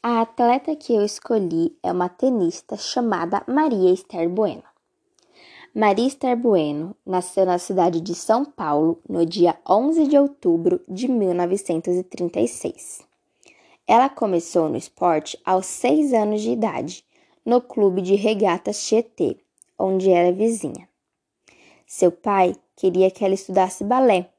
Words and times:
A 0.00 0.20
atleta 0.20 0.76
que 0.76 0.94
eu 0.94 1.04
escolhi 1.04 1.76
é 1.82 1.90
uma 1.90 2.08
tenista 2.08 2.76
chamada 2.76 3.42
Maria 3.48 3.92
Esther 3.92 4.28
Bueno. 4.28 4.62
Maria 5.74 6.06
Esther 6.06 6.36
Bueno 6.36 6.94
nasceu 7.04 7.44
na 7.44 7.58
cidade 7.58 8.00
de 8.00 8.14
São 8.14 8.44
Paulo 8.44 9.00
no 9.08 9.26
dia 9.26 9.58
11 9.68 10.06
de 10.06 10.16
outubro 10.16 10.80
de 10.88 11.08
1936. 11.08 13.00
Ela 13.88 14.08
começou 14.08 14.68
no 14.68 14.76
esporte 14.76 15.36
aos 15.44 15.66
seis 15.66 16.12
anos 16.12 16.42
de 16.42 16.50
idade, 16.52 17.04
no 17.44 17.60
clube 17.60 18.00
de 18.00 18.14
regatas 18.14 18.80
Tietê, 18.86 19.36
onde 19.76 20.12
era 20.12 20.30
vizinha. 20.30 20.88
Seu 21.88 22.12
pai 22.12 22.54
queria 22.76 23.10
que 23.10 23.24
ela 23.24 23.34
estudasse 23.34 23.82
balé 23.82 24.30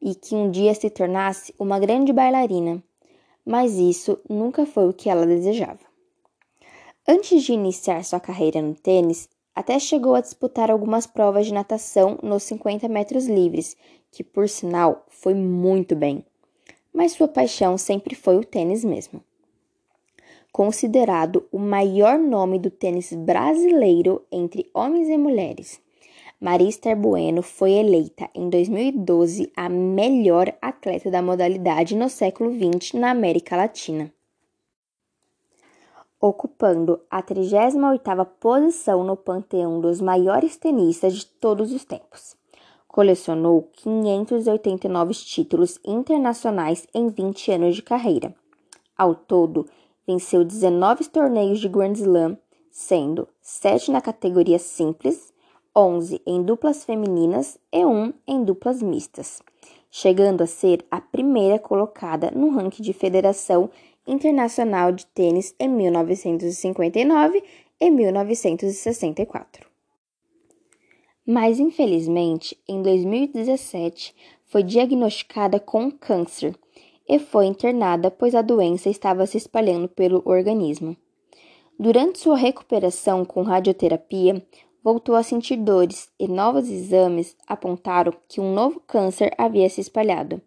e 0.00 0.14
que 0.14 0.34
um 0.34 0.50
dia 0.50 0.74
se 0.74 0.88
tornasse 0.88 1.54
uma 1.58 1.78
grande 1.78 2.14
bailarina 2.14 2.82
mas 3.46 3.74
isso 3.74 4.18
nunca 4.28 4.66
foi 4.66 4.88
o 4.88 4.92
que 4.92 5.08
ela 5.08 5.24
desejava. 5.24 5.78
Antes 7.06 7.44
de 7.44 7.52
iniciar 7.52 8.04
sua 8.04 8.18
carreira 8.18 8.60
no 8.60 8.74
tênis, 8.74 9.28
até 9.54 9.78
chegou 9.78 10.16
a 10.16 10.20
disputar 10.20 10.70
algumas 10.70 11.06
provas 11.06 11.46
de 11.46 11.54
natação 11.54 12.18
nos 12.22 12.42
50 12.42 12.88
metros 12.88 13.26
livres, 13.26 13.76
que 14.10 14.24
por 14.24 14.48
sinal 14.48 15.06
foi 15.08 15.32
muito 15.32 15.94
bem. 15.94 16.24
Mas 16.92 17.12
sua 17.12 17.28
paixão 17.28 17.78
sempre 17.78 18.16
foi 18.16 18.36
o 18.36 18.44
tênis 18.44 18.84
mesmo. 18.84 19.22
Considerado 20.52 21.46
o 21.52 21.58
maior 21.58 22.18
nome 22.18 22.58
do 22.58 22.70
tênis 22.70 23.12
brasileiro 23.12 24.22
entre 24.32 24.68
homens 24.74 25.08
e 25.08 25.16
mulheres, 25.16 25.80
Marista 26.38 26.94
Bueno 26.94 27.40
foi 27.40 27.72
eleita 27.72 28.28
em 28.34 28.50
2012 28.50 29.50
a 29.56 29.70
melhor 29.70 30.54
atleta 30.60 31.10
da 31.10 31.22
modalidade 31.22 31.96
no 31.96 32.10
século 32.10 32.52
XX 32.52 32.92
na 32.92 33.10
América 33.10 33.56
Latina, 33.56 34.12
ocupando 36.20 37.00
a 37.10 37.22
38ª 37.22 38.26
posição 38.38 39.02
no 39.02 39.16
panteão 39.16 39.80
dos 39.80 40.02
maiores 40.02 40.58
tenistas 40.58 41.14
de 41.14 41.24
todos 41.24 41.72
os 41.72 41.86
tempos. 41.86 42.36
Colecionou 42.86 43.70
589 43.72 45.14
títulos 45.14 45.80
internacionais 45.86 46.86
em 46.92 47.08
20 47.08 47.52
anos 47.52 47.76
de 47.76 47.82
carreira. 47.82 48.34
Ao 48.94 49.14
todo, 49.14 49.66
venceu 50.06 50.44
19 50.44 51.08
torneios 51.08 51.60
de 51.60 51.68
Grand 51.68 51.94
Slam, 51.94 52.36
sendo 52.70 53.26
7 53.40 53.90
na 53.90 54.02
categoria 54.02 54.58
simples 54.58 55.34
11 55.76 56.22
em 56.26 56.42
duplas 56.42 56.84
femininas 56.86 57.58
e 57.70 57.84
1 57.84 58.14
em 58.26 58.42
duplas 58.42 58.80
mistas, 58.80 59.42
chegando 59.90 60.42
a 60.42 60.46
ser 60.46 60.82
a 60.90 61.02
primeira 61.02 61.58
colocada 61.58 62.30
no 62.34 62.48
ranking 62.48 62.82
de 62.82 62.94
Federação 62.94 63.68
Internacional 64.06 64.90
de 64.90 65.04
Tênis 65.04 65.54
em 65.60 65.68
1959 65.68 67.44
e 67.78 67.90
1964. 67.90 69.66
Mas 71.26 71.60
infelizmente, 71.60 72.56
em 72.66 72.80
2017, 72.80 74.14
foi 74.46 74.62
diagnosticada 74.62 75.60
com 75.60 75.90
câncer 75.90 76.56
e 77.06 77.18
foi 77.18 77.46
internada 77.46 78.10
pois 78.10 78.34
a 78.34 78.40
doença 78.40 78.88
estava 78.88 79.26
se 79.26 79.36
espalhando 79.36 79.88
pelo 79.88 80.22
organismo. 80.24 80.96
Durante 81.78 82.20
sua 82.20 82.36
recuperação 82.36 83.24
com 83.24 83.42
radioterapia, 83.42 84.42
voltou 84.86 85.16
a 85.16 85.22
sentir 85.24 85.56
dores 85.56 86.08
e 86.16 86.28
novos 86.28 86.70
exames 86.70 87.36
apontaram 87.44 88.12
que 88.28 88.40
um 88.40 88.54
novo 88.54 88.80
câncer 88.86 89.34
havia 89.36 89.68
se 89.68 89.80
espalhado. 89.80 90.40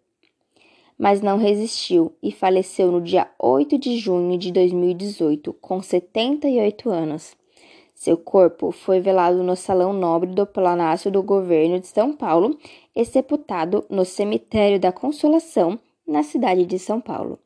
Mas 0.96 1.20
não 1.20 1.36
resistiu 1.36 2.14
e 2.22 2.32
faleceu 2.32 2.90
no 2.90 3.02
dia 3.02 3.30
8 3.38 3.76
de 3.76 3.98
junho 3.98 4.38
de 4.38 4.50
2018, 4.50 5.52
com 5.60 5.82
78 5.82 6.88
anos. 6.88 7.36
Seu 7.94 8.16
corpo 8.16 8.70
foi 8.70 8.98
velado 8.98 9.42
no 9.42 9.54
Salão 9.54 9.92
Nobre 9.92 10.30
do 10.30 10.46
Palácio 10.46 11.10
do 11.10 11.22
Governo 11.22 11.78
de 11.78 11.88
São 11.88 12.16
Paulo 12.16 12.58
e 12.96 13.04
sepultado 13.04 13.84
no 13.90 14.06
Cemitério 14.06 14.80
da 14.80 14.90
Consolação, 14.90 15.78
na 16.08 16.22
cidade 16.22 16.64
de 16.64 16.78
São 16.78 16.98
Paulo. 16.98 17.38